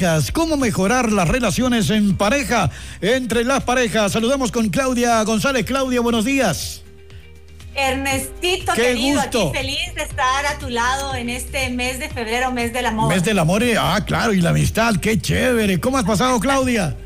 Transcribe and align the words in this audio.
parejas, 0.00 0.32
cómo 0.32 0.56
mejorar 0.56 1.12
las 1.12 1.28
relaciones 1.28 1.90
en 1.90 2.16
pareja, 2.16 2.70
entre 3.02 3.44
las 3.44 3.64
parejas. 3.64 4.12
Saludamos 4.12 4.50
con 4.50 4.70
Claudia 4.70 5.22
González. 5.24 5.66
Claudia, 5.66 6.00
buenos 6.00 6.24
días. 6.24 6.82
Ernestito, 7.74 8.72
Qué 8.74 8.82
querido, 8.82 9.20
gusto. 9.20 9.48
aquí 9.50 9.58
feliz 9.58 9.94
de 9.94 10.02
estar 10.02 10.46
a 10.46 10.58
tu 10.58 10.70
lado 10.70 11.14
en 11.14 11.28
este 11.28 11.68
mes 11.68 11.98
de 11.98 12.08
febrero, 12.08 12.50
mes 12.50 12.72
del 12.72 12.86
amor. 12.86 13.12
Mes 13.12 13.22
del 13.22 13.38
amor, 13.38 13.62
eh, 13.62 13.76
ah, 13.78 14.02
claro, 14.06 14.32
y 14.32 14.40
la 14.40 14.50
amistad, 14.50 14.96
qué 14.96 15.20
chévere. 15.20 15.78
¿Cómo 15.78 15.98
has 15.98 16.04
pasado, 16.04 16.40
Claudia? 16.40 16.96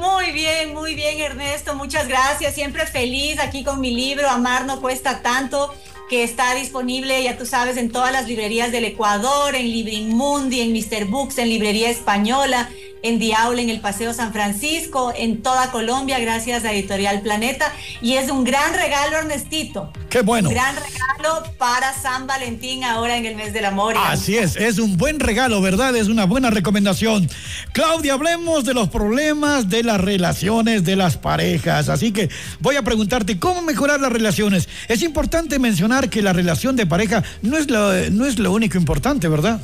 Muy 0.00 0.32
bien, 0.32 0.74
muy 0.74 0.94
bien, 0.94 1.20
Ernesto, 1.20 1.74
muchas 1.74 2.08
gracias. 2.08 2.54
Siempre 2.54 2.86
feliz 2.86 3.38
aquí 3.38 3.62
con 3.62 3.80
mi 3.80 3.94
libro, 3.94 4.28
Amar 4.28 4.64
no 4.64 4.80
cuesta 4.80 5.22
tanto, 5.22 5.72
que 6.08 6.24
está 6.24 6.54
disponible, 6.54 7.22
ya 7.22 7.38
tú 7.38 7.46
sabes, 7.46 7.76
en 7.76 7.90
todas 7.90 8.12
las 8.12 8.26
librerías 8.26 8.72
del 8.72 8.84
Ecuador, 8.84 9.54
en 9.54 9.70
Libring 9.70 10.08
Mundi, 10.08 10.60
en 10.60 10.72
Mr. 10.72 11.06
Books, 11.06 11.38
en 11.38 11.48
Librería 11.48 11.90
Española, 11.90 12.68
en 13.04 13.18
Diaula, 13.18 13.60
en 13.60 13.68
el 13.68 13.80
Paseo 13.80 14.14
San 14.14 14.32
Francisco, 14.32 15.12
en 15.14 15.42
toda 15.42 15.70
Colombia, 15.70 16.18
gracias 16.18 16.64
a 16.64 16.72
Editorial 16.72 17.20
Planeta. 17.20 17.70
Y 18.00 18.14
es 18.14 18.30
un 18.30 18.44
gran 18.44 18.72
regalo, 18.72 19.18
Ernestito. 19.18 19.92
Qué 20.08 20.22
bueno. 20.22 20.48
Gran 20.48 20.74
regalo 20.74 21.42
para 21.58 21.92
San 21.92 22.26
Valentín 22.26 22.82
ahora 22.82 23.18
en 23.18 23.26
el 23.26 23.36
mes 23.36 23.52
del 23.52 23.66
amor. 23.66 23.94
Así 23.98 24.38
es, 24.38 24.56
es 24.56 24.78
un 24.78 24.96
buen 24.96 25.20
regalo, 25.20 25.60
¿verdad? 25.60 25.94
Es 25.94 26.08
una 26.08 26.24
buena 26.24 26.48
recomendación. 26.48 27.28
Claudia, 27.74 28.14
hablemos 28.14 28.64
de 28.64 28.72
los 28.72 28.88
problemas 28.88 29.68
de 29.68 29.82
las 29.82 30.00
relaciones 30.00 30.82
de 30.84 30.96
las 30.96 31.18
parejas. 31.18 31.90
Así 31.90 32.10
que 32.10 32.30
voy 32.60 32.76
a 32.76 32.82
preguntarte, 32.82 33.38
¿cómo 33.38 33.60
mejorar 33.60 34.00
las 34.00 34.12
relaciones? 34.12 34.66
Es 34.88 35.02
importante 35.02 35.58
mencionar 35.58 36.08
que 36.08 36.22
la 36.22 36.32
relación 36.32 36.74
de 36.74 36.86
pareja 36.86 37.22
no 37.42 37.58
es 37.58 37.68
lo, 37.68 37.92
no 38.10 38.24
es 38.24 38.38
lo 38.38 38.50
único 38.50 38.78
importante, 38.78 39.28
¿verdad? 39.28 39.60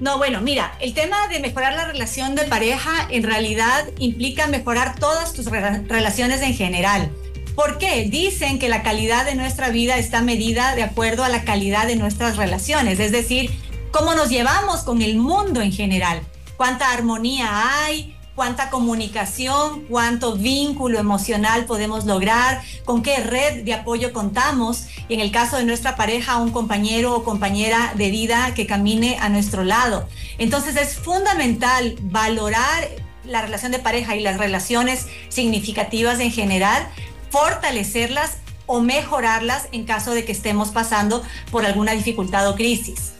No, 0.00 0.18
bueno, 0.18 0.42
mira, 0.42 0.76
el 0.80 0.92
tema 0.92 1.26
de 1.28 1.40
mejorar 1.40 1.72
la 1.74 1.86
relación 1.86 2.34
de 2.34 2.44
pareja 2.44 3.06
en 3.10 3.22
realidad 3.22 3.86
implica 3.98 4.46
mejorar 4.46 4.98
todas 4.98 5.32
tus 5.32 5.46
re- 5.46 5.82
relaciones 5.88 6.42
en 6.42 6.54
general. 6.54 7.10
¿Por 7.54 7.78
qué? 7.78 8.04
Dicen 8.10 8.58
que 8.58 8.68
la 8.68 8.82
calidad 8.82 9.24
de 9.24 9.34
nuestra 9.34 9.70
vida 9.70 9.96
está 9.96 10.20
medida 10.20 10.74
de 10.74 10.82
acuerdo 10.82 11.24
a 11.24 11.30
la 11.30 11.44
calidad 11.44 11.86
de 11.86 11.96
nuestras 11.96 12.36
relaciones, 12.36 13.00
es 13.00 13.12
decir, 13.12 13.50
cómo 13.90 14.14
nos 14.14 14.28
llevamos 14.28 14.80
con 14.82 15.00
el 15.00 15.16
mundo 15.16 15.62
en 15.62 15.72
general, 15.72 16.20
cuánta 16.58 16.92
armonía 16.92 17.84
hay, 17.84 18.14
cuánta 18.36 18.68
comunicación, 18.70 19.86
cuánto 19.88 20.36
vínculo 20.36 21.00
emocional 21.00 21.64
podemos 21.64 22.04
lograr, 22.04 22.62
con 22.84 23.02
qué 23.02 23.16
red 23.16 23.64
de 23.64 23.72
apoyo 23.72 24.12
contamos 24.12 24.84
y 25.08 25.14
en 25.14 25.20
el 25.20 25.32
caso 25.32 25.56
de 25.56 25.64
nuestra 25.64 25.96
pareja, 25.96 26.36
un 26.36 26.52
compañero 26.52 27.16
o 27.16 27.24
compañera 27.24 27.94
de 27.96 28.10
vida 28.10 28.52
que 28.54 28.66
camine 28.66 29.16
a 29.20 29.30
nuestro 29.30 29.64
lado. 29.64 30.06
Entonces 30.38 30.76
es 30.76 30.94
fundamental 30.94 31.96
valorar 32.02 32.88
la 33.24 33.40
relación 33.40 33.72
de 33.72 33.78
pareja 33.78 34.14
y 34.14 34.20
las 34.20 34.36
relaciones 34.36 35.06
significativas 35.30 36.20
en 36.20 36.30
general, 36.30 36.86
fortalecerlas 37.30 38.36
o 38.66 38.80
mejorarlas 38.80 39.68
en 39.72 39.84
caso 39.84 40.12
de 40.12 40.26
que 40.26 40.32
estemos 40.32 40.68
pasando 40.68 41.24
por 41.50 41.64
alguna 41.64 41.92
dificultad 41.92 42.48
o 42.50 42.54
crisis. 42.54 43.12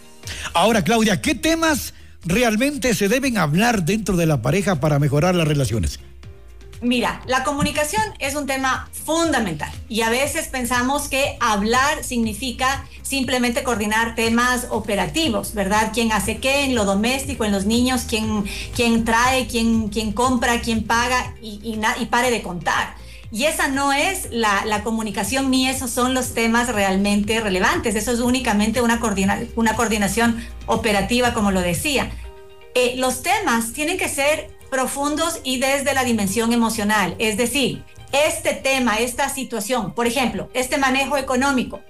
Ahora, 0.52 0.82
Claudia, 0.82 1.22
¿qué 1.22 1.34
temas 1.34 1.94
realmente 2.26 2.94
se 2.94 3.08
deben 3.08 3.38
hablar 3.38 3.84
dentro 3.84 4.16
de 4.16 4.26
la 4.26 4.42
pareja 4.42 4.80
para 4.80 4.98
mejorar 4.98 5.34
las 5.34 5.48
relaciones? 5.48 6.00
Mira, 6.82 7.22
la 7.26 7.42
comunicación 7.42 8.02
es 8.18 8.34
un 8.34 8.46
tema 8.46 8.90
fundamental 8.92 9.72
y 9.88 10.02
a 10.02 10.10
veces 10.10 10.48
pensamos 10.48 11.08
que 11.08 11.38
hablar 11.40 12.04
significa 12.04 12.84
simplemente 13.00 13.62
coordinar 13.62 14.14
temas 14.14 14.66
operativos, 14.68 15.54
¿verdad? 15.54 15.92
¿Quién 15.94 16.12
hace 16.12 16.36
qué 16.36 16.64
en 16.64 16.74
lo 16.74 16.84
doméstico, 16.84 17.46
en 17.46 17.52
los 17.52 17.64
niños? 17.64 18.02
¿Quién, 18.06 18.44
quién 18.74 19.04
trae, 19.06 19.46
quién, 19.46 19.88
quién 19.88 20.12
compra, 20.12 20.60
quién 20.60 20.84
paga 20.84 21.34
y, 21.40 21.60
y, 21.64 21.80
y 22.02 22.06
pare 22.06 22.30
de 22.30 22.42
contar? 22.42 22.94
Y 23.32 23.44
esa 23.44 23.68
no 23.68 23.92
es 23.92 24.28
la, 24.30 24.82
comunicación 24.84 25.50
ni 25.50 25.68
esos 25.68 25.90
son 25.90 26.14
los 26.14 26.34
temas 26.34 26.68
realmente 26.68 27.40
relevantes. 27.40 27.94
Eso 27.94 28.12
es 28.12 28.20
únicamente 28.20 28.80
una 28.80 29.00
coordinación 29.00 30.46
operativa, 30.66 31.34
como 31.34 31.50
lo 31.50 31.60
decía. 31.60 32.10
Eh, 32.74 32.94
los 32.96 33.22
temas 33.22 33.72
tienen 33.72 33.96
que 33.96 34.08
ser 34.08 34.50
profundos 34.70 35.40
y 35.44 35.58
desde 35.58 35.94
la 35.94 36.04
dimensión 36.04 36.52
emocional. 36.52 37.16
Es 37.18 37.36
decir, 37.36 37.82
este 38.12 38.52
tema, 38.52 38.98
esta 38.98 39.28
situación, 39.28 39.92
por 39.92 40.06
ejemplo, 40.06 40.50
este 40.54 40.78
manejo 40.78 41.16
económico, 41.16 41.80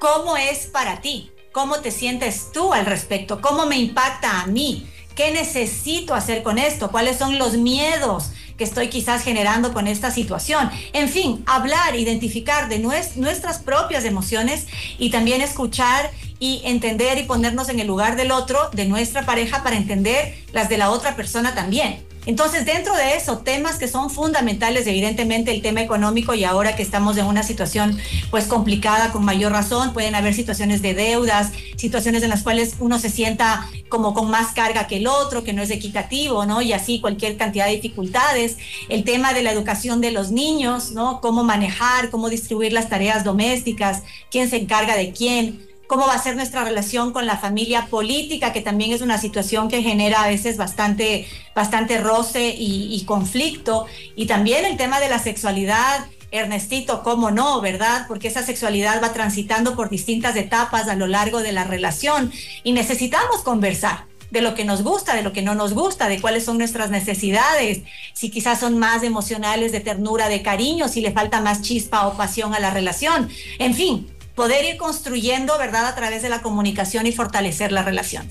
¿cómo 0.00 0.36
es 0.36 0.66
para 0.66 1.00
ti? 1.00 1.30
¿Cómo 1.52 1.80
te 1.80 1.90
sientes 1.90 2.52
tú 2.52 2.72
al 2.72 2.86
respecto? 2.86 3.40
¿Cómo 3.40 3.66
me 3.66 3.76
impacta 3.76 4.40
a 4.40 4.46
mí? 4.46 4.88
¿Qué 5.14 5.32
necesito 5.32 6.14
hacer 6.14 6.42
con 6.42 6.58
esto? 6.58 6.90
¿Cuáles 6.90 7.18
son 7.18 7.38
los 7.38 7.54
miedos 7.54 8.30
que 8.60 8.64
estoy 8.64 8.88
quizás 8.88 9.22
generando 9.22 9.72
con 9.72 9.86
esta 9.86 10.10
situación? 10.10 10.70
En 10.92 11.08
fin, 11.08 11.42
hablar, 11.46 11.96
identificar 11.96 12.68
de 12.68 12.78
nues- 12.78 13.16
nuestras 13.16 13.58
propias 13.58 14.04
emociones 14.04 14.66
y 14.98 15.08
también 15.08 15.40
escuchar 15.40 16.10
y 16.38 16.60
entender 16.66 17.16
y 17.16 17.22
ponernos 17.22 17.70
en 17.70 17.80
el 17.80 17.86
lugar 17.86 18.16
del 18.16 18.30
otro, 18.32 18.68
de 18.74 18.84
nuestra 18.84 19.24
pareja, 19.24 19.62
para 19.62 19.76
entender 19.76 20.34
las 20.52 20.68
de 20.68 20.76
la 20.76 20.90
otra 20.90 21.16
persona 21.16 21.54
también. 21.54 22.04
Entonces, 22.26 22.66
dentro 22.66 22.94
de 22.94 23.16
eso, 23.16 23.38
temas 23.38 23.78
que 23.78 23.88
son 23.88 24.10
fundamentales, 24.10 24.86
evidentemente 24.86 25.52
el 25.52 25.62
tema 25.62 25.80
económico 25.80 26.34
y 26.34 26.44
ahora 26.44 26.76
que 26.76 26.82
estamos 26.82 27.16
en 27.16 27.24
una 27.24 27.42
situación 27.42 27.98
pues 28.30 28.44
complicada 28.46 29.10
con 29.10 29.24
mayor 29.24 29.52
razón, 29.52 29.94
pueden 29.94 30.14
haber 30.14 30.34
situaciones 30.34 30.82
de 30.82 30.94
deudas, 30.94 31.52
situaciones 31.76 32.22
en 32.22 32.28
las 32.28 32.42
cuales 32.42 32.74
uno 32.78 32.98
se 32.98 33.08
sienta 33.08 33.66
como 33.88 34.12
con 34.12 34.30
más 34.30 34.52
carga 34.52 34.86
que 34.86 34.98
el 34.98 35.06
otro, 35.06 35.44
que 35.44 35.54
no 35.54 35.62
es 35.62 35.70
equitativo, 35.70 36.44
¿no? 36.44 36.60
Y 36.60 36.74
así 36.74 37.00
cualquier 37.00 37.38
cantidad 37.38 37.66
de 37.66 37.72
dificultades. 37.72 38.58
El 38.90 39.04
tema 39.04 39.32
de 39.32 39.42
la 39.42 39.52
educación 39.52 40.02
de 40.02 40.10
los 40.10 40.30
niños, 40.30 40.92
¿no? 40.92 41.20
Cómo 41.22 41.42
manejar, 41.42 42.10
cómo 42.10 42.28
distribuir 42.28 42.74
las 42.74 42.90
tareas 42.90 43.24
domésticas, 43.24 44.02
quién 44.30 44.50
se 44.50 44.58
encarga 44.58 44.94
de 44.94 45.12
quién 45.12 45.69
cómo 45.90 46.06
va 46.06 46.14
a 46.14 46.22
ser 46.22 46.36
nuestra 46.36 46.62
relación 46.62 47.12
con 47.12 47.26
la 47.26 47.36
familia 47.36 47.86
política, 47.86 48.52
que 48.52 48.60
también 48.60 48.92
es 48.92 49.00
una 49.00 49.18
situación 49.18 49.68
que 49.68 49.82
genera 49.82 50.22
a 50.22 50.28
veces 50.28 50.56
bastante, 50.56 51.26
bastante 51.52 51.98
roce 51.98 52.54
y, 52.56 52.94
y 52.94 53.04
conflicto, 53.06 53.86
y 54.14 54.26
también 54.26 54.64
el 54.64 54.76
tema 54.76 55.00
de 55.00 55.08
la 55.08 55.18
sexualidad. 55.18 56.06
Ernestito, 56.30 57.02
cómo 57.02 57.32
no, 57.32 57.60
¿verdad? 57.60 58.04
Porque 58.06 58.28
esa 58.28 58.44
sexualidad 58.44 59.02
va 59.02 59.12
transitando 59.12 59.74
por 59.74 59.90
distintas 59.90 60.36
etapas 60.36 60.86
a 60.86 60.94
lo 60.94 61.08
largo 61.08 61.42
de 61.42 61.50
la 61.50 61.64
relación 61.64 62.30
y 62.62 62.70
necesitamos 62.72 63.42
conversar 63.42 64.04
de 64.30 64.42
lo 64.42 64.54
que 64.54 64.64
nos 64.64 64.84
gusta, 64.84 65.16
de 65.16 65.22
lo 65.22 65.32
que 65.32 65.42
no 65.42 65.56
nos 65.56 65.74
gusta, 65.74 66.06
de 66.06 66.20
cuáles 66.20 66.44
son 66.44 66.58
nuestras 66.58 66.90
necesidades, 66.90 67.80
si 68.12 68.30
quizás 68.30 68.60
son 68.60 68.78
más 68.78 69.02
emocionales, 69.02 69.72
de 69.72 69.80
ternura, 69.80 70.28
de 70.28 70.40
cariño, 70.40 70.86
si 70.86 71.00
le 71.00 71.10
falta 71.10 71.40
más 71.40 71.62
chispa 71.62 72.06
o 72.06 72.16
pasión 72.16 72.54
a 72.54 72.60
la 72.60 72.70
relación. 72.70 73.28
En 73.58 73.74
fin, 73.74 74.06
poder 74.40 74.64
ir 74.64 74.78
construyendo, 74.78 75.58
¿verdad?, 75.58 75.84
a 75.84 75.94
través 75.94 76.22
de 76.22 76.30
la 76.30 76.40
comunicación 76.40 77.06
y 77.06 77.12
fortalecer 77.12 77.72
la 77.72 77.82
relación. 77.82 78.26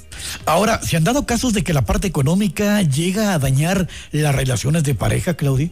Ahora, 0.47 0.81
¿se 0.81 0.97
han 0.97 1.03
dado 1.03 1.27
casos 1.27 1.53
de 1.53 1.63
que 1.63 1.71
la 1.71 1.83
parte 1.83 2.07
económica 2.07 2.81
llega 2.81 3.35
a 3.35 3.37
dañar 3.37 3.87
las 4.11 4.33
relaciones 4.33 4.83
de 4.83 4.95
pareja, 4.95 5.35
Claudia? 5.35 5.69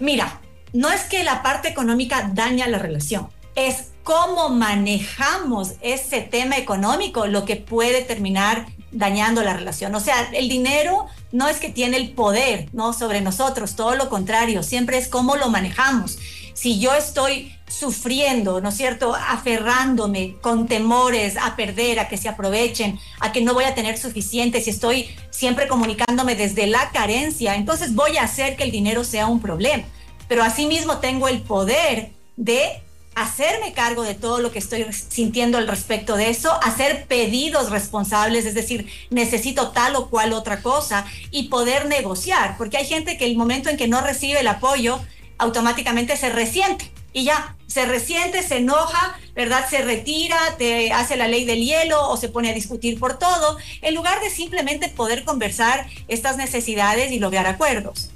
Mira, 0.00 0.40
no 0.72 0.90
es 0.90 1.02
que 1.02 1.22
la 1.22 1.42
parte 1.42 1.68
económica 1.68 2.30
daña 2.32 2.66
la 2.66 2.78
relación, 2.78 3.28
es 3.56 3.88
cómo 4.04 4.48
manejamos 4.48 5.72
ese 5.82 6.22
tema 6.22 6.56
económico 6.56 7.26
lo 7.26 7.44
que 7.44 7.56
puede 7.56 8.00
terminar 8.00 8.64
dañando 8.90 9.42
la 9.42 9.52
relación. 9.52 9.94
O 9.94 10.00
sea, 10.00 10.30
el 10.32 10.48
dinero 10.48 11.08
no 11.30 11.46
es 11.48 11.58
que 11.58 11.68
tiene 11.68 11.98
el 11.98 12.12
poder, 12.12 12.70
¿no? 12.72 12.94
Sobre 12.94 13.20
nosotros, 13.20 13.76
todo 13.76 13.96
lo 13.96 14.08
contrario, 14.08 14.62
siempre 14.62 14.96
es 14.96 15.08
cómo 15.08 15.36
lo 15.36 15.50
manejamos. 15.50 16.18
Si 16.56 16.80
yo 16.80 16.94
estoy 16.94 17.54
sufriendo, 17.68 18.62
¿no 18.62 18.70
es 18.70 18.76
cierto? 18.78 19.14
Aferrándome 19.14 20.36
con 20.40 20.66
temores 20.66 21.36
a 21.36 21.54
perder, 21.54 22.00
a 22.00 22.08
que 22.08 22.16
se 22.16 22.30
aprovechen, 22.30 22.98
a 23.20 23.30
que 23.30 23.42
no 23.42 23.52
voy 23.52 23.64
a 23.64 23.74
tener 23.74 23.98
suficiente, 23.98 24.62
si 24.62 24.70
estoy 24.70 25.14
siempre 25.28 25.68
comunicándome 25.68 26.34
desde 26.34 26.66
la 26.66 26.90
carencia, 26.92 27.56
entonces 27.56 27.94
voy 27.94 28.16
a 28.16 28.22
hacer 28.22 28.56
que 28.56 28.64
el 28.64 28.70
dinero 28.70 29.04
sea 29.04 29.26
un 29.26 29.42
problema. 29.42 29.84
Pero 30.28 30.42
asimismo 30.42 30.96
tengo 30.96 31.28
el 31.28 31.42
poder 31.42 32.12
de 32.36 32.80
hacerme 33.14 33.74
cargo 33.74 34.02
de 34.02 34.14
todo 34.14 34.40
lo 34.40 34.50
que 34.50 34.58
estoy 34.58 34.86
sintiendo 34.92 35.58
al 35.58 35.68
respecto 35.68 36.16
de 36.16 36.30
eso, 36.30 36.58
hacer 36.62 37.06
pedidos 37.06 37.70
responsables, 37.70 38.46
es 38.46 38.54
decir, 38.54 38.90
necesito 39.10 39.72
tal 39.72 39.94
o 39.96 40.08
cual 40.08 40.32
otra 40.32 40.62
cosa 40.62 41.04
y 41.30 41.48
poder 41.48 41.84
negociar, 41.84 42.56
porque 42.56 42.78
hay 42.78 42.86
gente 42.86 43.18
que 43.18 43.26
el 43.26 43.36
momento 43.36 43.68
en 43.68 43.76
que 43.76 43.88
no 43.88 44.00
recibe 44.00 44.40
el 44.40 44.48
apoyo, 44.48 45.00
automáticamente 45.38 46.16
se 46.16 46.30
resiente 46.30 46.90
y 47.12 47.24
ya, 47.24 47.56
se 47.66 47.86
resiente, 47.86 48.42
se 48.42 48.58
enoja, 48.58 49.18
¿verdad? 49.34 49.68
Se 49.68 49.82
retira, 49.82 50.38
te 50.58 50.92
hace 50.92 51.16
la 51.16 51.28
ley 51.28 51.44
del 51.44 51.64
hielo 51.64 52.08
o 52.08 52.16
se 52.16 52.28
pone 52.28 52.50
a 52.50 52.52
discutir 52.52 52.98
por 52.98 53.18
todo, 53.18 53.56
en 53.80 53.94
lugar 53.94 54.20
de 54.20 54.30
simplemente 54.30 54.88
poder 54.90 55.24
conversar 55.24 55.86
estas 56.08 56.36
necesidades 56.36 57.12
y 57.12 57.18
lograr 57.18 57.46
acuerdos. 57.46 58.10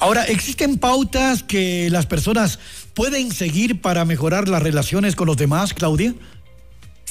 Ahora, 0.00 0.24
¿existen 0.24 0.78
pautas 0.78 1.44
que 1.44 1.88
las 1.90 2.06
personas 2.06 2.58
pueden 2.92 3.30
seguir 3.30 3.80
para 3.80 4.04
mejorar 4.04 4.48
las 4.48 4.62
relaciones 4.62 5.14
con 5.14 5.28
los 5.28 5.36
demás, 5.36 5.72
Claudia? 5.72 6.12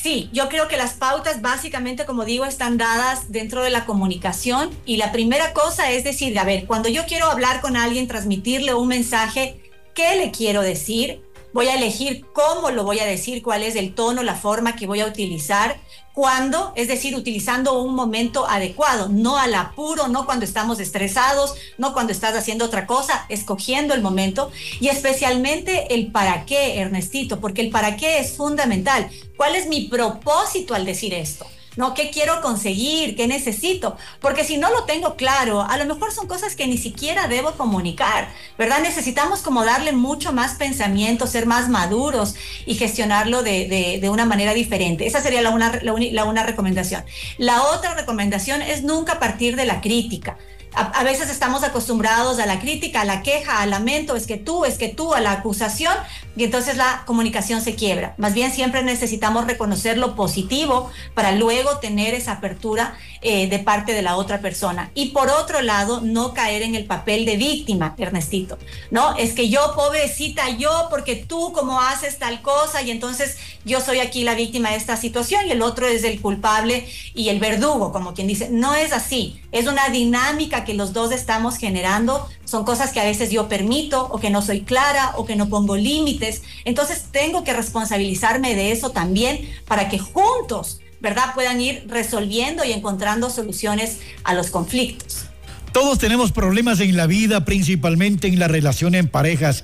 Sí, 0.02 0.30
yo 0.34 0.50
creo 0.50 0.68
que 0.68 0.78
las 0.78 0.94
pautas 0.94 1.42
básicamente, 1.42 2.06
como 2.06 2.26
digo, 2.26 2.46
están 2.46 2.80
dadas 2.80 3.32
dentro 3.32 3.62
de 3.62 3.70
la 3.70 3.86
comunicación 3.86 4.72
y 4.84 4.98
la 4.98 5.12
primera 5.12 5.54
cosa 5.54 5.92
es 5.92 6.04
decir, 6.04 6.40
a 6.40 6.44
ver, 6.44 6.66
cuando 6.66 6.90
yo 6.90 7.06
quiero 7.06 7.28
hablar 7.28 7.62
con 7.62 7.78
alguien, 7.78 8.08
transmitirle 8.08 8.74
un 8.74 8.88
mensaje, 8.88 9.62
¿qué 9.94 10.16
le 10.16 10.32
quiero 10.32 10.64
decir? 10.64 11.22
Voy 11.54 11.68
a 11.68 11.76
elegir 11.76 12.26
cómo 12.34 12.72
lo 12.72 12.84
voy 12.84 13.00
a 13.00 13.06
decir, 13.06 13.44
cuál 13.44 13.64
es 13.64 13.76
el 13.76 13.94
tono, 13.94 14.24
la 14.24 14.36
forma 14.36 14.76
que 14.76 14.88
voy 14.88 15.02
a 15.02 15.06
utilizar 15.06 15.80
cuando, 16.14 16.74
es 16.76 16.88
decir, 16.88 17.16
utilizando 17.16 17.82
un 17.82 17.96
momento 17.96 18.48
adecuado, 18.48 19.08
no 19.10 19.38
al 19.38 19.56
apuro, 19.56 20.08
no 20.08 20.26
cuando 20.26 20.46
estamos 20.46 20.80
estresados, 20.80 21.56
no 21.78 21.94
cuando 21.94 22.12
estás 22.12 22.36
haciendo 22.36 22.66
otra 22.66 22.86
cosa, 22.86 23.26
escogiendo 23.30 23.94
el 23.94 24.02
momento 24.02 24.52
y 24.80 24.90
especialmente 24.90 25.94
el 25.94 26.12
para 26.12 26.46
qué, 26.46 26.80
Ernestito, 26.80 27.40
porque 27.40 27.62
el 27.62 27.70
para 27.70 27.96
qué 27.96 28.20
es 28.20 28.34
fundamental. 28.34 29.10
¿Cuál 29.38 29.56
es 29.56 29.68
mi 29.68 29.88
propósito 29.88 30.74
al 30.74 30.86
decir 30.86 31.14
esto? 31.14 31.46
¿No? 31.76 31.94
¿Qué 31.94 32.12
quiero 32.12 32.42
conseguir? 32.42 33.16
¿Qué 33.16 33.28
necesito? 33.28 33.98
Porque 34.20 34.44
si 34.44 34.58
no 34.58 34.70
lo 34.72 34.84
tengo 34.84 35.16
claro, 35.16 35.62
a 35.62 35.78
lo 35.78 35.86
mejor 35.86 36.12
son 36.12 36.28
cosas 36.28 36.56
que 36.56 36.68
ni 36.68 36.78
siquiera 36.78 37.28
debo 37.28 37.54
comunicar, 37.54 38.30
¿verdad? 38.58 38.82
Necesitamos 38.82 39.42
como 39.42 39.64
darle 39.64 39.92
mucho 39.92 40.34
más 40.34 40.56
pensamiento, 40.56 41.28
ser 41.28 41.46
más 41.46 41.70
maduros 41.70 42.36
y 42.66 42.76
gestionarlo 42.76 43.44
de, 43.44 44.08
una 44.12 44.26
manera 44.26 44.54
diferente. 44.54 45.08
Esa 45.08 45.22
sería 45.22 45.42
la 45.42 45.52
una, 45.52 45.80
la 45.82 46.26
una 46.26 46.44
recomendación. 46.44 47.04
La 47.38 47.64
otra 47.64 47.94
recomendación 47.96 48.62
es 48.62 48.84
nunca 48.84 49.20
partir 49.20 49.56
de 49.56 49.66
la 49.66 49.80
crítica 49.80 50.38
a, 50.74 51.04
veces 51.04 51.30
estamos 51.30 51.64
acostumbrados 51.64 52.40
a 52.40 52.46
la 52.46 52.60
crítica, 52.60 53.02
a 53.02 53.06
la 53.06 53.22
queja, 53.22 53.62
al 53.62 53.72
lamento, 53.72 54.16
es 54.16 54.26
que 54.26 54.38
tú, 54.38 54.64
es 54.64 54.78
que 54.78 54.88
tú, 54.88 55.14
a 55.14 55.20
la 55.20 55.34
acusación, 55.34 55.94
y 56.36 56.46
entonces 56.46 56.78
la 56.78 57.04
comunicación 57.06 57.62
se 57.62 57.76
quiebra. 57.76 58.16
Más 58.18 58.34
bien 58.34 58.52
siempre 58.52 58.82
necesitamos 58.84 59.48
reconocer 59.48 59.98
lo 59.98 60.16
positivo 60.16 60.90
para 61.14 61.34
luego 61.34 61.80
tener 61.80 62.14
esa 62.14 62.34
apertura 62.34 62.96
eh, 63.22 63.48
de 63.48 63.60
parte 63.60 63.94
de 63.94 64.02
la 64.02 64.16
otra 64.16 64.40
persona. 64.40 64.92
Y 64.94 65.10
por 65.10 65.30
otro 65.30 65.62
lado, 65.62 66.00
no 66.02 66.34
caer 66.34 66.62
en 66.62 66.76
el 66.76 66.86
papel 66.86 67.26
de 67.26 67.36
víctima, 67.36 67.94
Ernestito, 67.98 68.58
¿no? 68.92 69.16
Es 69.18 69.34
que 69.34 69.50
yo, 69.50 69.74
pobrecita, 69.76 70.50
yo, 70.52 70.88
porque 70.90 71.18
tú 71.18 71.52
como 71.52 71.82
haces 71.82 72.18
tal 72.18 72.42
cosa, 72.42 72.82
y 72.82 72.92
entonces 72.92 73.38
yo 73.66 73.82
soy 73.82 74.00
aquí 74.00 74.24
la 74.24 74.36
víctima 74.36 74.72
de 74.72 74.78
esta 74.78 74.98
situación 74.98 75.46
y 75.48 75.52
el 75.52 75.62
otro 75.62 75.88
es 75.88 76.04
el 76.04 76.22
culpable 76.22 76.88
y 77.14 77.30
el 77.30 77.40
verdugo, 77.40 77.92
como 77.92 78.14
quien 78.14 78.28
dice. 78.28 78.50
No 78.50 78.74
es 78.74 78.94
así, 78.94 79.42
es 79.52 79.68
una 79.68 79.90
dinámica 79.90 80.61
que 80.64 80.74
los 80.74 80.94
dos 80.94 81.12
estamos 81.12 81.58
generando 81.58 82.28
son 82.46 82.66
cosas 82.66 82.92
que 82.92 83.00
a 83.00 83.04
veces 83.04 83.32
yo 83.32 83.48
permito 83.48 84.08
o 84.12 84.20
que 84.20 84.30
no 84.30 84.42
soy 84.42 84.62
clara 84.62 85.14
o 85.16 85.26
que 85.26 85.36
no 85.36 85.50
pongo 85.50 85.76
límites. 85.78 86.44
Entonces 86.66 87.06
tengo 87.12 87.44
que 87.44 87.54
responsabilizarme 87.54 88.56
de 88.56 88.72
eso 88.72 88.92
también 88.92 89.50
para 89.68 89.90
que 89.90 90.00
juntos, 90.00 90.82
¿verdad?, 91.00 91.34
puedan 91.34 91.62
ir 91.62 91.86
resolviendo 91.88 92.64
y 92.64 92.72
encontrando 92.72 93.30
soluciones 93.30 94.00
a 94.24 94.34
los 94.34 94.50
conflictos. 94.50 95.26
Todos 95.72 96.00
tenemos 96.00 96.34
problemas 96.34 96.82
en 96.82 96.98
la 96.98 97.08
vida, 97.08 97.46
principalmente 97.46 98.28
en 98.28 98.40
la 98.40 98.50
relación 98.50 98.94
en 98.94 99.08
parejas. 99.08 99.64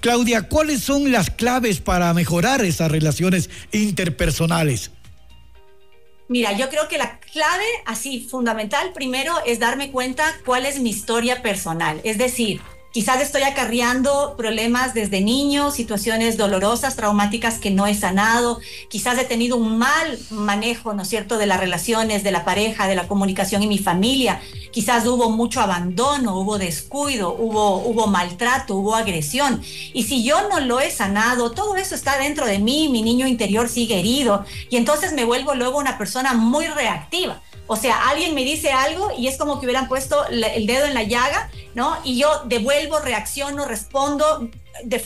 Claudia, 0.00 0.42
¿cuáles 0.42 0.82
son 0.82 1.10
las 1.10 1.30
claves 1.30 1.80
para 1.80 2.14
mejorar 2.14 2.64
esas 2.64 2.92
relaciones 2.92 3.50
interpersonales? 3.72 4.92
Mira, 6.28 6.52
yo 6.52 6.68
creo 6.68 6.88
que 6.88 6.98
la 6.98 7.18
clave, 7.20 7.64
así 7.86 8.20
fundamental, 8.20 8.92
primero 8.92 9.32
es 9.46 9.58
darme 9.58 9.90
cuenta 9.90 10.24
cuál 10.44 10.66
es 10.66 10.78
mi 10.78 10.90
historia 10.90 11.40
personal. 11.42 12.00
Es 12.04 12.18
decir, 12.18 12.60
Quizás 12.90 13.20
estoy 13.20 13.42
acarreando 13.42 14.34
problemas 14.38 14.94
desde 14.94 15.20
niño, 15.20 15.70
situaciones 15.70 16.38
dolorosas, 16.38 16.96
traumáticas 16.96 17.58
que 17.58 17.70
no 17.70 17.86
he 17.86 17.94
sanado. 17.94 18.60
Quizás 18.88 19.18
he 19.18 19.24
tenido 19.24 19.56
un 19.58 19.76
mal 19.76 20.18
manejo, 20.30 20.94
¿no 20.94 21.02
es 21.02 21.08
cierto?, 21.08 21.36
de 21.36 21.44
las 21.44 21.60
relaciones, 21.60 22.24
de 22.24 22.30
la 22.30 22.46
pareja, 22.46 22.88
de 22.88 22.94
la 22.94 23.06
comunicación 23.06 23.62
en 23.62 23.68
mi 23.68 23.78
familia. 23.78 24.40
Quizás 24.72 25.06
hubo 25.06 25.28
mucho 25.28 25.60
abandono, 25.60 26.38
hubo 26.38 26.56
descuido, 26.56 27.36
hubo, 27.38 27.76
hubo 27.76 28.06
maltrato, 28.06 28.76
hubo 28.76 28.94
agresión. 28.94 29.60
Y 29.92 30.04
si 30.04 30.24
yo 30.24 30.48
no 30.48 30.60
lo 30.60 30.80
he 30.80 30.90
sanado, 30.90 31.50
todo 31.50 31.76
eso 31.76 31.94
está 31.94 32.16
dentro 32.16 32.46
de 32.46 32.58
mí, 32.58 32.88
mi 32.88 33.02
niño 33.02 33.26
interior 33.26 33.68
sigue 33.68 33.98
herido. 33.98 34.46
Y 34.70 34.76
entonces 34.76 35.12
me 35.12 35.26
vuelvo 35.26 35.54
luego 35.54 35.78
una 35.78 35.98
persona 35.98 36.32
muy 36.32 36.66
reactiva. 36.66 37.42
O 37.68 37.76
sea, 37.76 38.08
alguien 38.08 38.34
me 38.34 38.42
dice 38.44 38.72
algo 38.72 39.12
y 39.16 39.28
es 39.28 39.36
como 39.36 39.60
que 39.60 39.66
hubieran 39.66 39.86
puesto 39.88 40.26
el 40.26 40.66
dedo 40.66 40.86
en 40.86 40.94
la 40.94 41.04
llaga, 41.04 41.50
¿no? 41.74 41.96
Y 42.02 42.18
yo 42.18 42.42
devuelvo, 42.46 42.98
reacciono, 42.98 43.66
respondo 43.66 44.48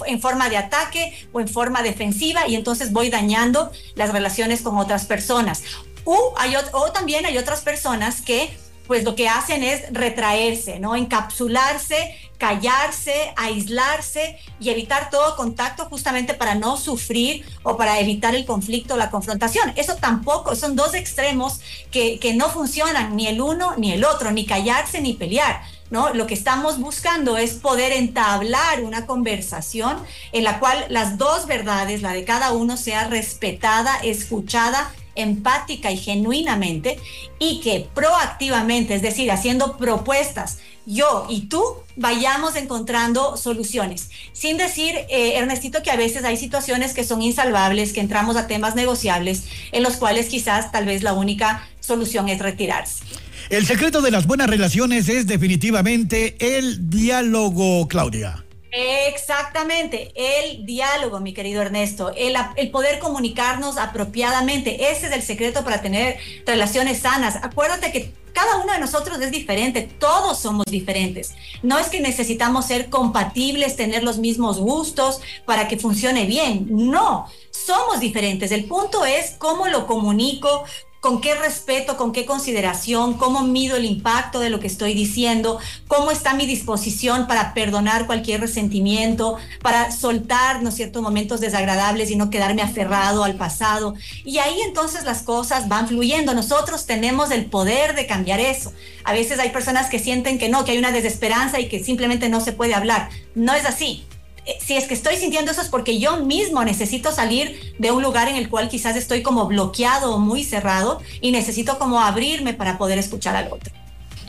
en 0.06 0.20
forma 0.20 0.48
de 0.48 0.56
ataque 0.56 1.28
o 1.32 1.40
en 1.40 1.48
forma 1.48 1.82
defensiva 1.82 2.46
y 2.46 2.54
entonces 2.54 2.92
voy 2.92 3.10
dañando 3.10 3.72
las 3.96 4.12
relaciones 4.12 4.62
con 4.62 4.78
otras 4.78 5.04
personas. 5.06 5.64
o 6.04 6.92
también 6.92 7.26
hay 7.26 7.36
otras 7.36 7.60
personas 7.60 8.22
que 8.22 8.56
pues 8.86 9.04
lo 9.04 9.14
que 9.14 9.28
hacen 9.28 9.62
es 9.62 9.92
retraerse, 9.92 10.78
¿no? 10.78 10.96
Encapsularse, 10.96 12.14
callarse, 12.42 13.32
aislarse 13.36 14.36
y 14.58 14.70
evitar 14.70 15.10
todo 15.10 15.36
contacto 15.36 15.84
justamente 15.84 16.34
para 16.34 16.56
no 16.56 16.76
sufrir 16.76 17.46
o 17.62 17.76
para 17.76 18.00
evitar 18.00 18.34
el 18.34 18.44
conflicto 18.44 18.94
o 18.94 18.96
la 18.96 19.10
confrontación. 19.10 19.72
Eso 19.76 19.94
tampoco, 19.94 20.56
son 20.56 20.74
dos 20.74 20.94
extremos 20.94 21.60
que, 21.92 22.18
que 22.18 22.34
no 22.34 22.48
funcionan, 22.50 23.14
ni 23.14 23.28
el 23.28 23.40
uno 23.40 23.74
ni 23.76 23.92
el 23.92 24.04
otro, 24.04 24.32
ni 24.32 24.44
callarse 24.44 25.00
ni 25.00 25.14
pelear. 25.14 25.62
¿No? 25.90 26.14
Lo 26.14 26.26
que 26.26 26.32
estamos 26.32 26.80
buscando 26.80 27.36
es 27.36 27.52
poder 27.52 27.92
entablar 27.92 28.82
una 28.82 29.04
conversación 29.04 29.98
en 30.32 30.42
la 30.42 30.58
cual 30.58 30.86
las 30.88 31.18
dos 31.18 31.46
verdades, 31.46 32.00
la 32.00 32.14
de 32.14 32.24
cada 32.24 32.52
uno, 32.52 32.78
sea 32.78 33.08
respetada, 33.08 33.98
escuchada 34.02 34.90
empática 35.14 35.90
y 35.90 35.96
genuinamente 35.96 36.98
y 37.38 37.60
que 37.60 37.88
proactivamente, 37.94 38.94
es 38.94 39.02
decir, 39.02 39.30
haciendo 39.30 39.76
propuestas, 39.76 40.58
yo 40.86 41.26
y 41.28 41.42
tú 41.42 41.62
vayamos 41.96 42.56
encontrando 42.56 43.36
soluciones. 43.36 44.10
Sin 44.32 44.56
decir, 44.56 44.94
eh, 45.08 45.34
Ernestito, 45.36 45.82
que 45.82 45.90
a 45.90 45.96
veces 45.96 46.24
hay 46.24 46.36
situaciones 46.36 46.92
que 46.92 47.04
son 47.04 47.22
insalvables, 47.22 47.92
que 47.92 48.00
entramos 48.00 48.36
a 48.36 48.46
temas 48.46 48.74
negociables, 48.74 49.44
en 49.70 49.82
los 49.82 49.96
cuales 49.96 50.26
quizás 50.26 50.72
tal 50.72 50.86
vez 50.86 51.02
la 51.02 51.12
única 51.12 51.68
solución 51.80 52.28
es 52.28 52.38
retirarse. 52.40 53.04
El 53.50 53.66
secreto 53.66 54.00
de 54.02 54.10
las 54.10 54.26
buenas 54.26 54.48
relaciones 54.48 55.08
es 55.08 55.26
definitivamente 55.26 56.36
el 56.56 56.88
diálogo, 56.88 57.86
Claudia. 57.88 58.44
Exactamente, 58.74 60.12
el 60.14 60.64
diálogo, 60.64 61.20
mi 61.20 61.34
querido 61.34 61.60
Ernesto, 61.60 62.10
el, 62.16 62.70
poder 62.70 63.00
comunicarnos 63.00 63.76
apropiadamente, 63.76 64.90
ese 64.90 65.08
es 65.08 65.12
el 65.12 65.22
secreto 65.22 65.62
para 65.62 65.82
tener 65.82 66.16
relaciones 66.46 67.00
sanas. 67.00 67.36
Acuérdate 67.42 67.92
que 67.92 68.14
cada 68.32 68.56
uno 68.56 68.72
de 68.72 68.78
nosotros 68.78 69.20
es 69.20 69.30
diferente, 69.30 69.82
todos 69.82 70.38
somos 70.38 70.64
diferentes. 70.64 71.34
No 71.62 71.78
es 71.78 71.88
que 71.88 72.00
necesitamos 72.00 72.64
ser 72.64 72.88
compatibles, 72.88 73.76
tener 73.76 74.04
los 74.04 74.16
mismos 74.16 74.58
gustos 74.58 75.20
para 75.44 75.68
que 75.68 75.76
funcione 75.76 76.24
bien, 76.24 76.66
no, 76.70 77.26
somos 77.50 78.00
diferentes. 78.00 78.52
El 78.52 78.64
punto 78.64 79.04
es 79.04 79.32
cómo 79.38 79.68
lo 79.68 79.86
comunico, 79.86 80.64
con 81.02 81.20
qué 81.20 81.34
respeto, 81.34 81.96
con 81.96 82.12
qué 82.12 82.24
consideración, 82.24 83.14
cómo 83.14 83.42
mido 83.42 83.76
el 83.76 83.84
impacto 83.84 84.38
de 84.38 84.50
lo 84.50 84.60
que 84.60 84.68
estoy 84.68 84.94
diciendo, 84.94 85.58
cómo 85.88 86.12
está 86.12 86.32
mi 86.34 86.46
disposición 86.46 87.26
para 87.26 87.54
perdonar 87.54 88.06
cualquier 88.06 88.40
resentimiento, 88.40 89.36
para 89.62 89.90
soltar, 89.90 90.62
¿no 90.62 90.68
es 90.68 90.76
cierto?, 90.76 91.02
momentos 91.02 91.40
desagradables 91.40 92.12
y 92.12 92.14
no 92.14 92.30
quedarme 92.30 92.62
aferrado 92.62 93.24
al 93.24 93.34
pasado. 93.34 93.96
Y 94.24 94.38
ahí 94.38 94.60
entonces 94.60 95.02
las 95.02 95.22
cosas 95.22 95.68
van 95.68 95.88
fluyendo. 95.88 96.34
Nosotros 96.34 96.86
tenemos 96.86 97.32
el 97.32 97.46
poder 97.46 97.96
de 97.96 98.06
cambiar 98.06 98.38
eso. 98.38 98.72
A 99.02 99.12
veces 99.12 99.40
hay 99.40 99.50
personas 99.50 99.90
que 99.90 99.98
sienten 99.98 100.38
que 100.38 100.48
no, 100.48 100.64
que 100.64 100.70
hay 100.70 100.78
una 100.78 100.92
desesperanza 100.92 101.58
y 101.58 101.68
que 101.68 101.82
simplemente 101.82 102.28
no 102.28 102.40
se 102.40 102.52
puede 102.52 102.76
hablar. 102.76 103.08
No 103.34 103.54
es 103.54 103.66
así. 103.66 104.06
Eh, 104.44 104.58
si 104.60 104.74
es 104.74 104.86
que 104.86 104.94
estoy 104.94 105.16
sintiendo 105.16 105.52
eso 105.52 105.60
es 105.60 105.68
porque 105.68 105.98
yo 105.98 106.24
mismo 106.24 106.64
necesito 106.64 107.12
salir 107.12 107.74
de 107.78 107.92
un 107.92 108.02
lugar 108.02 108.28
en 108.28 108.36
el 108.36 108.48
cual 108.48 108.68
quizás 108.68 108.96
estoy 108.96 109.22
como 109.22 109.46
bloqueado 109.46 110.14
o 110.14 110.18
muy 110.18 110.42
cerrado 110.42 111.00
y 111.20 111.30
necesito 111.30 111.78
como 111.78 112.00
abrirme 112.00 112.52
para 112.54 112.78
poder 112.78 112.98
escuchar 112.98 113.36
al 113.36 113.52
otro. 113.52 113.72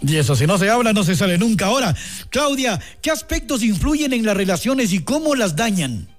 Y 0.06 0.18
eso, 0.18 0.36
si 0.36 0.46
no 0.46 0.58
se 0.58 0.70
habla, 0.70 0.94
no 0.94 1.04
se 1.04 1.16
sale 1.16 1.38
nunca. 1.38 1.68
Ahora, 1.68 1.96
Claudia, 2.30 2.80
¿qué 3.02 3.10
aspectos 3.10 3.64
influyen 3.64 4.14
en 4.14 4.26
las 4.26 4.36
relaciones 4.36 4.92
y 4.92 5.04
cómo 5.04 5.34
las 5.34 5.56
dañan? 5.56 6.10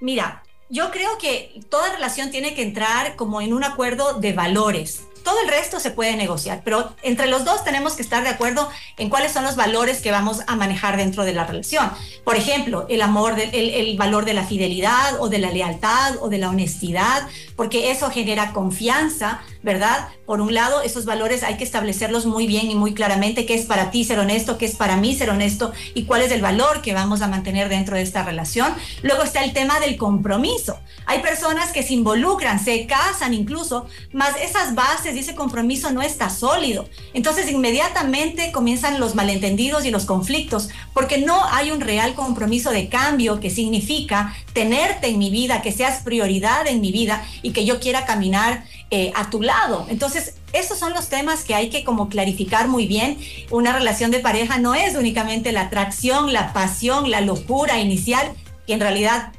Mira, 0.00 0.44
yo 0.68 0.90
creo 0.90 1.16
que 1.18 1.60
toda 1.70 1.92
relación 1.94 2.30
tiene 2.30 2.54
que 2.54 2.62
entrar 2.62 3.16
como 3.16 3.40
en 3.40 3.54
un 3.54 3.64
acuerdo 3.64 4.20
de 4.20 4.34
valores 4.34 5.00
todo 5.28 5.42
el 5.42 5.48
resto 5.48 5.78
se 5.78 5.90
puede 5.90 6.16
negociar, 6.16 6.62
pero 6.64 6.94
entre 7.02 7.26
los 7.26 7.44
dos 7.44 7.62
tenemos 7.62 7.92
que 7.92 8.00
estar 8.00 8.22
de 8.22 8.30
acuerdo 8.30 8.70
en 8.96 9.10
cuáles 9.10 9.30
son 9.30 9.44
los 9.44 9.56
valores 9.56 10.00
que 10.00 10.10
vamos 10.10 10.40
a 10.46 10.56
manejar 10.56 10.96
dentro 10.96 11.26
de 11.26 11.34
la 11.34 11.44
relación. 11.44 11.90
Por 12.24 12.36
ejemplo, 12.36 12.86
el 12.88 13.02
amor, 13.02 13.34
el, 13.38 13.98
valor 13.98 14.24
de 14.24 14.32
la 14.32 14.46
fidelidad 14.46 15.20
o 15.20 15.28
de 15.28 15.38
la 15.38 15.50
lealtad 15.50 16.16
o 16.22 16.30
de 16.30 16.38
la 16.38 16.48
honestidad, 16.48 17.28
porque 17.56 17.90
eso 17.90 18.10
genera 18.10 18.54
confianza, 18.54 19.42
¿verdad? 19.62 20.08
Por 20.24 20.40
un 20.40 20.54
lado, 20.54 20.80
esos 20.80 21.04
valores 21.04 21.42
hay 21.42 21.58
que 21.58 21.64
establecerlos 21.64 22.24
muy 22.24 22.46
bien 22.46 22.70
y 22.70 22.74
muy 22.74 22.94
claramente, 22.94 23.44
qué 23.44 23.54
es 23.54 23.66
para 23.66 23.90
ti 23.90 24.04
ser 24.04 24.18
honesto, 24.20 24.56
qué 24.56 24.64
es 24.64 24.76
para 24.76 24.96
mí 24.96 25.14
ser 25.14 25.28
honesto 25.28 25.72
y 25.94 26.04
cuál 26.04 26.22
es 26.22 26.32
el 26.32 26.40
valor 26.40 26.80
que 26.80 26.94
vamos 26.94 27.20
a 27.20 27.28
mantener 27.28 27.68
dentro 27.68 27.96
de 27.96 28.02
esta 28.02 28.22
relación. 28.22 28.74
Luego 29.02 29.24
está 29.24 29.44
el 29.44 29.52
tema 29.52 29.78
del 29.80 29.98
compromiso. 29.98 30.78
Hay 31.04 31.20
personas 31.20 31.72
que 31.72 31.82
se 31.82 31.94
involucran, 31.94 32.62
se 32.62 32.86
casan 32.86 33.34
incluso, 33.34 33.86
más 34.12 34.34
esas 34.40 34.74
bases 34.74 35.17
ese 35.18 35.34
compromiso 35.34 35.90
no 35.90 36.02
está 36.02 36.30
sólido. 36.30 36.88
Entonces 37.14 37.50
inmediatamente 37.50 38.52
comienzan 38.52 39.00
los 39.00 39.14
malentendidos 39.14 39.84
y 39.84 39.90
los 39.90 40.04
conflictos, 40.04 40.68
porque 40.94 41.18
no 41.18 41.44
hay 41.50 41.70
un 41.70 41.80
real 41.80 42.14
compromiso 42.14 42.70
de 42.70 42.88
cambio 42.88 43.40
que 43.40 43.50
significa 43.50 44.34
tenerte 44.52 45.08
en 45.08 45.18
mi 45.18 45.30
vida, 45.30 45.62
que 45.62 45.72
seas 45.72 46.02
prioridad 46.02 46.66
en 46.66 46.80
mi 46.80 46.92
vida 46.92 47.24
y 47.42 47.52
que 47.52 47.64
yo 47.64 47.80
quiera 47.80 48.04
caminar 48.04 48.64
eh, 48.90 49.12
a 49.14 49.30
tu 49.30 49.42
lado. 49.42 49.86
Entonces, 49.90 50.34
esos 50.52 50.78
son 50.78 50.94
los 50.94 51.08
temas 51.08 51.44
que 51.44 51.54
hay 51.54 51.68
que 51.68 51.84
como 51.84 52.08
clarificar 52.08 52.68
muy 52.68 52.86
bien. 52.86 53.18
Una 53.50 53.72
relación 53.72 54.10
de 54.10 54.20
pareja 54.20 54.58
no 54.58 54.74
es 54.74 54.96
únicamente 54.96 55.52
la 55.52 55.62
atracción, 55.62 56.32
la 56.32 56.52
pasión, 56.52 57.10
la 57.10 57.20
locura 57.20 57.78
inicial, 57.78 58.32
que 58.66 58.72
en 58.72 58.80
realidad 58.80 59.32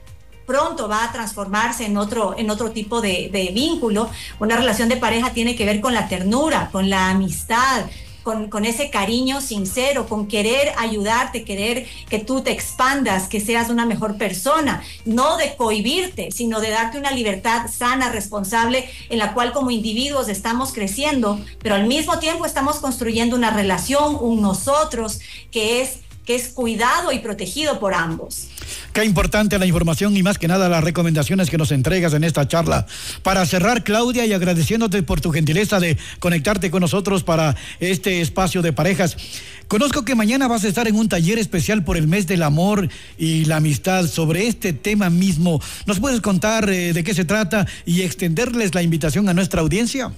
pronto 0.50 0.88
va 0.88 1.04
a 1.04 1.12
transformarse 1.12 1.86
en 1.86 1.96
otro, 1.96 2.34
en 2.36 2.50
otro 2.50 2.72
tipo 2.72 3.02
de, 3.02 3.52
vínculo. 3.54 4.10
Una 4.40 4.58
relación 4.58 4.90
de 4.90 4.98
pareja 4.98 5.32
tiene 5.32 5.56
que 5.56 5.64
ver 5.64 5.80
con 5.80 5.94
la 5.94 6.08
ternura, 6.08 6.70
con 6.72 6.90
la 6.90 7.12
amistad, 7.12 7.86
con, 8.24 8.66
ese 8.66 8.90
cariño 8.90 9.42
sincero, 9.42 10.08
con 10.08 10.28
querer 10.28 10.74
ayudarte, 10.78 11.44
querer 11.44 11.86
que 12.10 12.18
tú 12.18 12.42
te 12.42 12.52
expandas, 12.52 13.28
que 13.28 13.40
seas 13.40 13.70
una 13.70 13.86
mejor 13.86 14.18
persona, 14.18 14.82
no 15.06 15.38
de 15.38 15.56
cohibirte, 15.56 16.32
sino 16.32 16.60
de 16.60 16.72
darte 16.72 16.98
una 16.98 17.12
libertad 17.12 17.68
sana, 17.72 18.12
responsable, 18.12 18.90
en 19.10 19.20
la 19.20 19.36
cual 19.36 19.54
como 19.54 19.70
individuos 19.70 20.30
estamos 20.30 20.74
creciendo, 20.74 21.40
pero 21.62 21.76
al 21.76 21.86
mismo 21.86 22.18
tiempo 22.18 22.48
estamos 22.48 22.78
construyendo 22.78 23.36
una 23.36 23.52
relación, 23.52 24.18
un 24.20 24.42
nosotros, 24.42 25.20
que 25.52 25.82
es 25.82 26.00
que 26.30 26.36
es 26.36 26.50
cuidado 26.50 27.12
y 27.12 27.18
protegido 27.18 27.80
por 27.80 27.96
ambos. 27.96 28.50
Qué 29.00 29.06
importante 29.06 29.58
la 29.58 29.66
información 29.66 30.18
y 30.18 30.24
más 30.24 30.38
que 30.38 30.50
nada 30.50 30.68
las 30.68 30.84
recomendaciones 30.84 31.50
que 31.50 31.58
nos 31.58 31.72
entregas 31.72 32.14
en 32.14 32.26
esta 32.26 32.50
charla. 32.50 32.86
Para 33.24 33.46
cerrar, 33.46 33.86
Claudia, 33.86 34.26
y 34.26 34.34
agradeciéndote 34.34 35.04
por 35.04 35.22
tu 35.22 35.32
gentileza 35.32 35.80
de 35.80 35.98
conectarte 36.20 36.70
con 36.70 36.82
nosotros 36.82 37.24
para 37.24 37.56
este 37.80 38.20
espacio 38.20 38.62
de 38.62 38.74
parejas. 38.74 39.16
Conozco 39.70 40.04
que 40.04 40.16
mañana 40.16 40.50
vas 40.50 40.66
a 40.66 40.68
estar 40.68 40.86
en 40.90 40.98
un 40.98 41.08
taller 41.08 41.40
especial 41.40 41.86
por 41.86 41.96
el 41.96 42.10
mes 42.10 42.28
del 42.28 42.44
amor 42.44 42.90
y 43.18 43.46
la 43.46 43.56
amistad 43.56 44.06
sobre 44.06 44.48
este 44.48 44.74
tema 44.74 45.10
mismo. 45.10 45.62
¿Nos 45.86 46.02
puedes 46.02 46.20
contar 46.20 46.70
eh, 46.70 46.92
de 46.92 47.02
qué 47.02 47.14
se 47.14 47.24
trata 47.24 47.68
y 47.86 48.02
extenderles 48.02 48.76
la 48.76 48.82
invitación 48.82 49.30
a 49.30 49.34
nuestra 49.34 49.62
audiencia? 49.62 50.12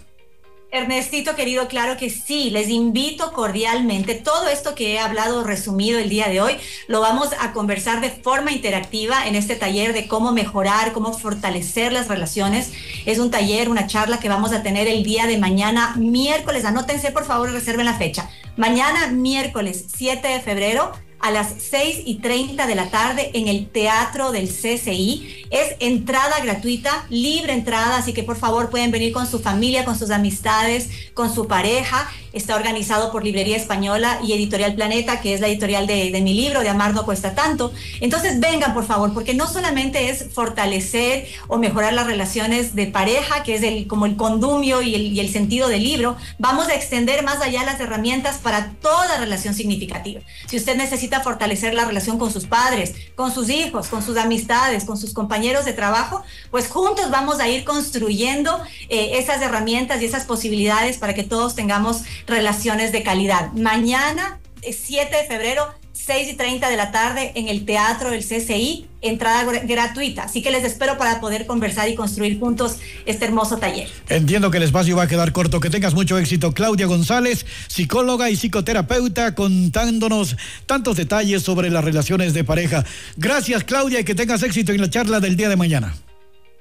Ernestito 0.73 1.35
querido, 1.35 1.67
claro 1.67 1.97
que 1.97 2.09
sí, 2.09 2.49
les 2.49 2.69
invito 2.69 3.33
cordialmente. 3.33 4.15
Todo 4.15 4.47
esto 4.47 4.73
que 4.73 4.93
he 4.93 4.99
hablado 4.99 5.43
resumido 5.43 5.99
el 5.99 6.07
día 6.07 6.29
de 6.29 6.39
hoy 6.39 6.55
lo 6.87 7.01
vamos 7.01 7.31
a 7.41 7.51
conversar 7.51 7.99
de 7.99 8.09
forma 8.09 8.53
interactiva 8.53 9.27
en 9.27 9.35
este 9.35 9.57
taller 9.57 9.91
de 9.91 10.07
cómo 10.07 10.31
mejorar, 10.31 10.93
cómo 10.93 11.11
fortalecer 11.11 11.91
las 11.91 12.07
relaciones. 12.07 12.71
Es 13.05 13.19
un 13.19 13.31
taller, 13.31 13.67
una 13.67 13.85
charla 13.85 14.21
que 14.21 14.29
vamos 14.29 14.53
a 14.53 14.63
tener 14.63 14.87
el 14.87 15.03
día 15.03 15.27
de 15.27 15.37
mañana, 15.37 15.93
miércoles. 15.97 16.63
Anótense 16.63 17.11
por 17.11 17.25
favor, 17.25 17.51
reserven 17.51 17.85
la 17.85 17.97
fecha. 17.97 18.29
Mañana, 18.55 19.07
miércoles 19.07 19.87
7 19.93 20.25
de 20.25 20.39
febrero 20.39 20.93
a 21.19 21.31
las 21.31 21.53
6 21.69 22.03
y 22.05 22.15
30 22.19 22.65
de 22.65 22.75
la 22.75 22.89
tarde 22.89 23.31
en 23.33 23.47
el 23.47 23.69
Teatro 23.69 24.31
del 24.31 24.47
CCI. 24.47 25.40
Es 25.51 25.75
entrada 25.79 26.39
gratuita, 26.41 27.05
libre 27.09 27.51
entrada, 27.51 27.97
así 27.97 28.13
que 28.13 28.23
por 28.23 28.37
favor 28.37 28.69
pueden 28.69 28.89
venir 28.89 29.11
con 29.11 29.29
su 29.29 29.39
familia, 29.39 29.83
con 29.83 29.99
sus 29.99 30.09
amistades, 30.09 30.89
con 31.13 31.33
su 31.33 31.45
pareja. 31.45 32.09
Está 32.31 32.55
organizado 32.55 33.11
por 33.11 33.25
Librería 33.25 33.57
Española 33.57 34.21
y 34.23 34.31
Editorial 34.31 34.73
Planeta, 34.75 35.19
que 35.19 35.33
es 35.33 35.41
la 35.41 35.49
editorial 35.49 35.85
de, 35.85 36.17
mi 36.21 36.33
libro, 36.33 36.61
de 36.61 36.69
Amar 36.69 36.93
no 36.93 37.03
cuesta 37.03 37.35
tanto. 37.35 37.73
Entonces 37.99 38.39
vengan 38.39 38.73
por 38.73 38.85
favor, 38.85 39.13
porque 39.13 39.33
no 39.33 39.45
solamente 39.45 40.09
es 40.09 40.27
fortalecer 40.33 41.27
o 41.49 41.57
mejorar 41.57 41.91
las 41.91 42.07
relaciones 42.07 42.73
de 42.73 42.87
pareja, 42.87 43.43
que 43.43 43.55
es 43.55 43.63
el, 43.63 43.87
como 43.87 44.05
el 44.05 44.15
condumio 44.15 44.81
y 44.81 44.95
el, 44.95 45.01
y 45.07 45.19
el 45.19 45.29
sentido 45.29 45.67
del 45.67 45.83
libro, 45.83 46.15
vamos 46.39 46.69
a 46.69 46.75
extender 46.75 47.23
más 47.23 47.41
allá 47.41 47.65
las 47.65 47.81
herramientas 47.81 48.37
para 48.37 48.71
toda 48.81 49.17
relación 49.17 49.53
significativa. 49.53 50.21
Si 50.47 50.55
usted 50.55 50.77
necesita 50.77 51.19
fortalecer 51.19 51.73
la 51.73 51.83
relación 51.83 52.17
con 52.17 52.31
sus 52.31 52.45
padres, 52.45 52.93
con 53.15 53.33
sus 53.33 53.49
hijos, 53.49 53.89
con 53.89 54.01
sus 54.01 54.15
amistades, 54.15 54.85
con 54.85 54.97
sus 54.97 55.13
de 55.41 55.73
trabajo, 55.73 56.23
pues 56.51 56.67
juntos 56.67 57.09
vamos 57.09 57.39
a 57.39 57.47
ir 57.47 57.63
construyendo 57.63 58.61
eh, 58.89 59.17
esas 59.17 59.41
herramientas 59.41 60.01
y 60.01 60.05
esas 60.05 60.25
posibilidades 60.25 60.97
para 60.97 61.13
que 61.13 61.23
todos 61.23 61.55
tengamos 61.55 62.03
relaciones 62.27 62.91
de 62.91 63.01
calidad. 63.01 63.51
Mañana, 63.53 64.39
7 64.61 65.15
de 65.15 65.23
febrero, 65.23 65.73
6 66.11 66.27
y 66.27 66.33
30 66.33 66.69
de 66.69 66.75
la 66.75 66.91
tarde 66.91 67.31
en 67.35 67.47
el 67.47 67.63
Teatro 67.63 68.09
del 68.09 68.21
CCI, 68.21 68.85
entrada 69.01 69.45
gratuita. 69.63 70.23
Así 70.23 70.41
que 70.41 70.51
les 70.51 70.65
espero 70.65 70.97
para 70.97 71.21
poder 71.21 71.45
conversar 71.45 71.87
y 71.87 71.95
construir 71.95 72.37
juntos 72.37 72.79
este 73.05 73.23
hermoso 73.23 73.59
taller. 73.59 73.89
Entiendo 74.09 74.51
que 74.51 74.57
el 74.57 74.63
espacio 74.63 74.97
va 74.97 75.03
a 75.03 75.07
quedar 75.07 75.31
corto. 75.31 75.61
Que 75.61 75.69
tengas 75.69 75.93
mucho 75.93 76.19
éxito. 76.19 76.53
Claudia 76.53 76.85
González, 76.85 77.45
psicóloga 77.67 78.29
y 78.29 78.35
psicoterapeuta, 78.35 79.35
contándonos 79.35 80.35
tantos 80.65 80.97
detalles 80.97 81.43
sobre 81.43 81.69
las 81.69 81.85
relaciones 81.85 82.33
de 82.33 82.43
pareja. 82.43 82.83
Gracias, 83.15 83.63
Claudia, 83.63 84.01
y 84.01 84.03
que 84.03 84.13
tengas 84.13 84.43
éxito 84.43 84.73
en 84.73 84.81
la 84.81 84.89
charla 84.89 85.21
del 85.21 85.37
día 85.37 85.47
de 85.47 85.55
mañana. 85.55 85.95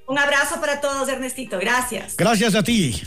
Un 0.06 0.16
abrazo 0.16 0.60
para 0.60 0.80
todos, 0.80 1.08
Ernestito. 1.08 1.58
Gracias. 1.58 2.16
Gracias 2.16 2.54
a 2.54 2.62
ti. 2.62 3.02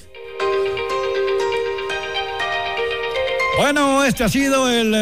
Bueno, 3.58 4.04
este 4.04 4.26
ha 4.26 4.30
sido 4.30 4.70
el... 4.70 4.94